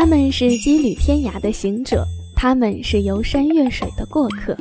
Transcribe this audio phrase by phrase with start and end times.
[0.00, 2.06] 他们是羁旅天涯的行者，
[2.36, 4.56] 他们是游山越水的过客，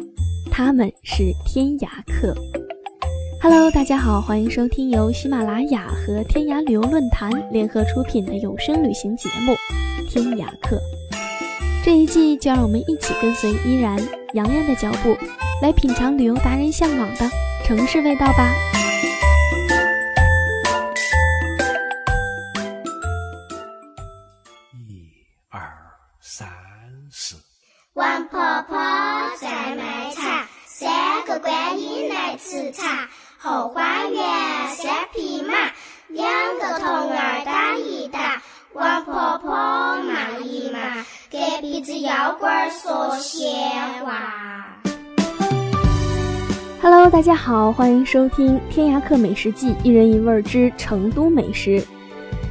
[0.49, 2.35] 他们是天涯客。
[3.39, 9.53] Hello，大家好，欢迎收听由喜马拉雅和天涯旅游论坛联合出品的有声旅行节目
[10.11, 10.75] 《天涯客》。
[11.85, 13.95] 这一季就让我们一起跟随依然、
[14.33, 15.15] 洋洋的脚步，
[15.61, 17.29] 来品尝旅游达人向往的
[17.63, 18.55] 城市味道吧。
[27.11, 27.35] 四。
[27.93, 28.77] 王婆婆
[29.39, 33.07] 在卖茶，三个观音来吃茶。
[33.39, 34.23] 后花园
[34.75, 35.53] 三匹马，
[36.07, 38.41] 两个童儿打一打。
[38.73, 43.49] 王婆婆骂一骂，隔壁只妖怪说闲
[44.05, 44.79] 话。
[46.81, 51.83] Hello，大家好，欢迎收听《天涯客美食记》，一人一味之成都美食。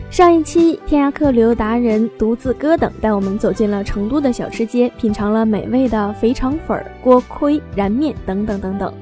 [0.08, 8.92] 上一期，天涯客旅游达人独自哥等带我们走进了成都的小吃街，品尝了美味的肥肠粉、锅盔、燃面等等等等。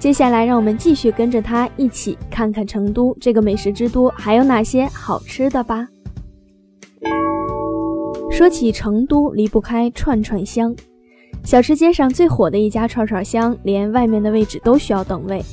[0.00, 5.86] 接下来，让我们继续跟着他一起看看成都这个美食之都还有哪些好吃的吧。
[8.30, 10.74] 说起成都，离不开串串香。
[11.44, 15.44] 小吃街上最火的一家串串香，连外面的位置都需要等位。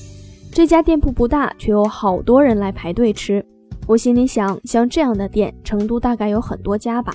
[0.52, 3.46] 这家店铺不大，却有好多人来排队吃。
[3.88, 7.14] 我心里想，像这样的店，成都大概有很多家吧。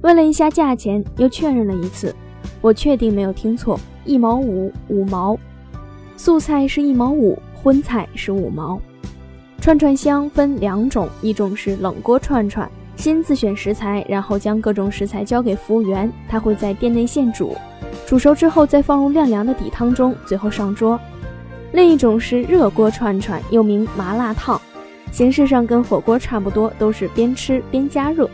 [0.00, 2.14] 问了一下价钱，又确认了一次，
[2.62, 5.38] 我确定没有听错，一毛五，五毛。
[6.16, 8.80] 素菜是一毛五，荤菜是五毛。
[9.60, 17.54] 串串香分两种，一种是冷锅串串，先自选食材，然后将各种食材交给服务员，他会在店内现煮，
[18.06, 20.98] 煮熟之后再放入晾凉的底汤中，最后上桌。
[21.72, 24.60] 另一种是热锅串串，又名麻辣烫，
[25.12, 28.28] 形式上跟火锅差不多，都是边吃边加热。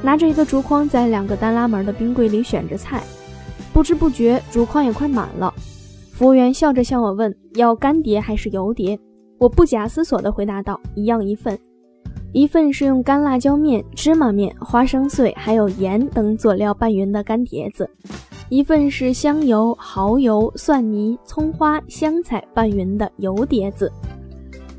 [0.00, 3.02] 拿着一个竹筐，在两个单拉门的冰柜里选着菜，
[3.72, 5.52] 不知不觉竹筐也快满了。
[6.12, 8.96] 服务员笑着向我问：“要干碟还是油碟？”
[9.38, 11.58] 我不假思索地回答道：“一样一份。”
[12.32, 17.86] 一份是用干辣椒面、芝麻面、花生碎还有盐等佐料拌匀的干碟子；
[18.50, 23.90] 一份是香油、蚝油、蒜泥、葱花、香菜拌匀的油碟子。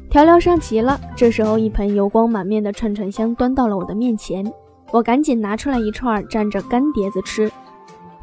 [0.09, 4.44] 调料上齐了，这时候一盆油光满面的串串香端到了我的面前，
[4.92, 7.52] 我赶紧拿出来一串蘸着干碟子吃，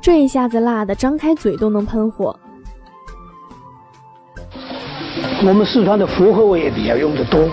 [0.01, 2.37] 这一下子辣的张开嘴都能喷火。
[5.47, 7.49] 我们四川的复合味也比较用的多，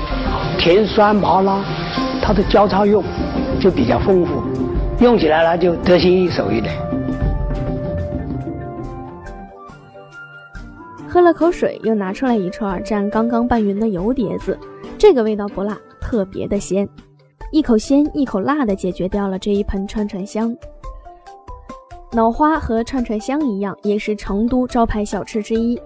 [0.58, 1.64] 甜酸麻辣，
[2.20, 3.04] 它的交叉用
[3.62, 4.42] 就比较丰富，
[5.00, 6.74] 用起来呢就得心应手一点。
[11.14, 14.58] 喝了口水，又拿出来一串蘸刚刚拌匀的油碟子，
[14.98, 16.90] 这个味道不辣，特别的鲜，
[17.52, 20.58] 一口鲜一口辣的解决掉了这一盆串串香。
[22.14, 25.80] 脑花和串串香一样，也是成都招牌小吃之一。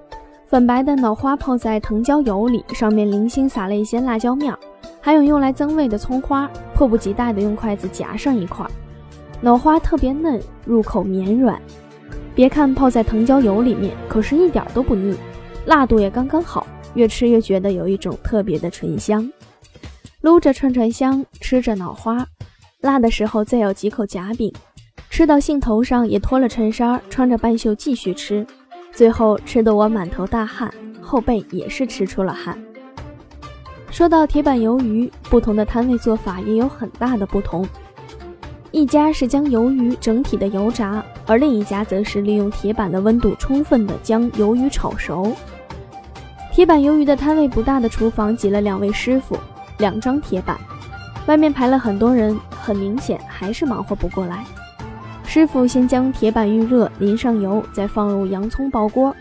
[0.46, 4.56] 粉白的脑花泡在藤椒油里，上面零星撒了一些辣椒面，
[5.02, 6.50] 还有用来增味的葱花。
[6.74, 8.66] 迫不及待地用筷子夹上一块，
[9.42, 11.62] 脑花特别嫩，入口绵软。
[12.38, 15.18] 别看泡在藤椒油里面，可是一点都不腻，
[15.66, 19.28] 辣度也刚刚好，越吃越觉得有一种特别的醇香。
[20.22, 22.24] 撸着串串香，吃着脑花，
[22.81, 24.53] 辣的时候再咬几口夹饼，
[25.09, 28.46] 吃到兴头上也脱了衬衫，穿着半袖继续吃。
[28.92, 30.72] 最后吃得我满头大汗，
[31.02, 32.56] 后背也是吃出了汗。
[33.90, 37.68] 说到铁板鱿鱼，不同的摊位做法也有很大的不同。
[38.70, 45.36] 一家是将鱿鱼整体的油炸，而另一家则是利用铁板的温度充分的将鱿鱼炒熟。
[46.52, 49.38] 铁板鱿鱼的摊位不大的厨房挤了两位师傅，
[49.78, 50.58] 两张铁板，
[51.28, 54.44] 外面排了很多人，很明显还是忙活不过来。
[55.24, 59.14] 师傅先将铁板预热，淋上油，再放入洋葱爆锅，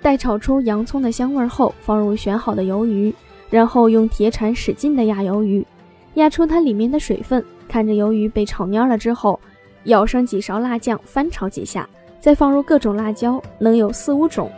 [0.00, 3.12] 待炒出洋葱的香味后，放入选好的鱿鱼，
[3.50, 5.66] 然后用铁铲使劲的压鱿鱼，
[6.14, 7.44] 压出它里面的水分。
[7.68, 9.38] 看着鱿鱼被炒蔫了之后，
[9.84, 11.88] 舀上几勺辣酱，翻炒几下，
[12.20, 14.50] 再放入各种辣椒，能有四五种。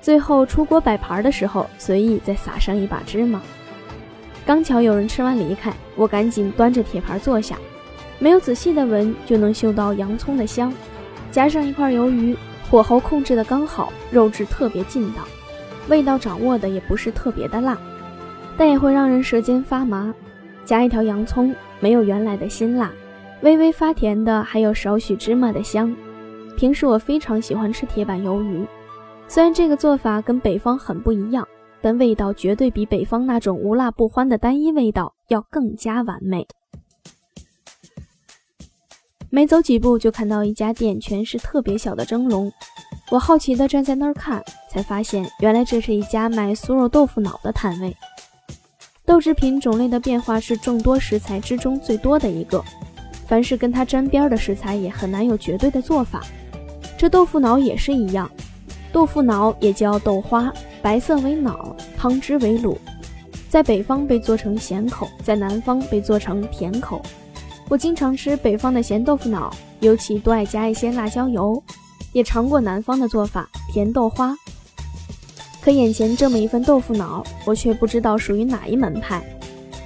[0.00, 3.42] 最后出锅摆盘的时候，随意再撒上一把芝麻。
[4.46, 7.56] 刚巧有人吃完离开，我赶紧端着铁盘坐下。
[8.18, 10.72] 没有仔细的闻，就能嗅到洋葱的香。
[11.30, 12.36] 夹上一块鱿鱼，
[12.70, 15.22] 火候控制的刚好，肉质特别劲道，
[15.88, 17.78] 味道掌握的也不是特别的辣，
[18.56, 20.12] 但也会让人舌尖发麻。
[20.64, 22.90] 夹一条洋葱，没有原来的辛辣，
[23.42, 25.94] 微微发甜的，还有少许芝麻的香。
[26.56, 28.66] 平时我非常喜欢吃铁板鱿鱼，
[29.28, 31.46] 虽然这个做法跟北方很不一样，
[31.80, 36.46] 但味道绝对比北方那种无辣不欢的单一味道要更加完美。
[39.30, 42.52] 没走几步就看到一家店全是特别小的蒸笼，
[43.10, 47.96] 我好奇地站在那儿看，才发现原来这是一家卖酥肉豆腐脑的摊位。
[49.06, 52.62] 豆制品种类的变化是众多食材之中最多的一个，
[53.30, 56.20] 凡是跟它沾边的食材也很难有绝对的做法。
[56.98, 58.28] 这豆腐脑也是一样，
[58.92, 62.76] 豆腐脑也叫豆花，白色为脑，汤汁为卤，
[63.48, 67.00] 在北方被做成咸口，在南方被做成甜口。
[67.68, 71.62] 我经常吃北方的咸豆腐脑，尤其多爱加一些辣椒油。
[72.12, 74.34] 也尝过南方的做法，甜豆花。
[75.60, 79.22] 可眼前这么一份豆腐脑，我却不知道属于哪一门派。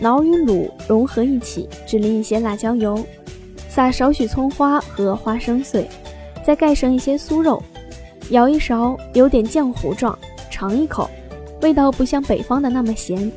[0.00, 2.98] 脑与卤融合一起，只淋一些辣椒油，
[3.74, 5.90] 撒少许葱花和花生碎，
[6.46, 7.60] 再盖上一些酥肉，
[8.30, 10.16] 舀一勺，有点浆糊状，
[10.48, 11.10] 尝一口，
[11.60, 13.32] 味道不像北方的那么咸，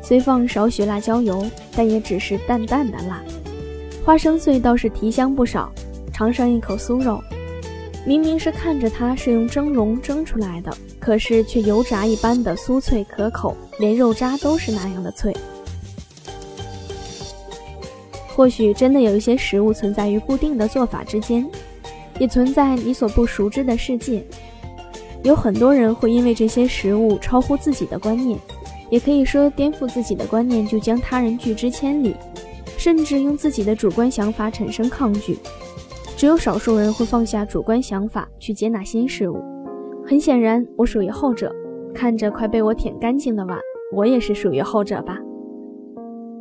[0.00, 1.44] 虽放少许辣椒油，
[1.76, 3.22] 但也只是淡淡的辣。
[4.06, 5.70] 花生碎倒是提香不少，
[6.14, 7.22] 尝上一口酥肉，
[8.06, 15.36] 明明是看着它是用蒸笼蒸出来的，可是却油炸一般的酥脆可口，连肉渣都是那样的脆。
[18.34, 21.48] 或许真的有一些食物存在于固定的做法之间，
[22.18, 24.24] 也存在你所不熟知的世界。
[25.22, 28.38] 有很多人会因为这些食物超乎自己的观念，
[28.90, 32.14] 也可以说颠覆自己的观念，就将他人拒之千里。
[32.76, 35.38] 甚至用自己的主观想法产生抗拒，
[36.16, 39.42] 只有少数人会放下主观想法去接纳新事物。
[40.04, 41.50] 很显然，我属于后者。
[41.94, 43.56] 看着快被我舔干净的碗，
[43.94, 45.16] 我也是属于后者吧。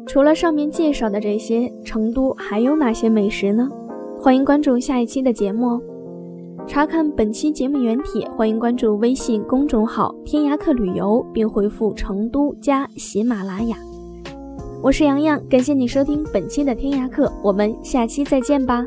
[0.05, 3.69] 除了上面介绍的这些，成都还有哪些美食呢？
[4.19, 5.81] 欢迎关注下一期的节目哦。
[6.65, 13.75] 查看本期节目原帖，欢迎关注微信公众号“天涯客旅游”，并回复“成都”加喜马拉雅。
[14.81, 18.85] 我是洋洋，感谢你收听本期的天涯客，我们下期再见吧。